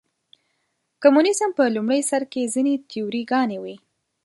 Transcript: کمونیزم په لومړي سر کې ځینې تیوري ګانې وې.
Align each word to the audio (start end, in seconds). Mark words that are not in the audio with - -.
کمونیزم 1.03 1.49
په 1.57 1.63
لومړي 1.75 2.01
سر 2.09 2.21
کې 2.31 2.51
ځینې 2.53 2.73
تیوري 2.89 3.23
ګانې 3.31 3.57
وې. 3.63 3.75